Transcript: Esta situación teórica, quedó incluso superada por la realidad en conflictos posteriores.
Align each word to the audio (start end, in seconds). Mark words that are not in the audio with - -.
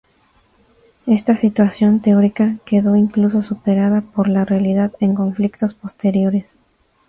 Esta 1.05 1.37
situación 1.37 1.99
teórica, 1.99 2.55
quedó 2.65 2.95
incluso 2.95 3.43
superada 3.43 4.01
por 4.01 4.29
la 4.29 4.45
realidad 4.45 4.91
en 4.99 5.13
conflictos 5.13 5.75
posteriores. 5.75 6.59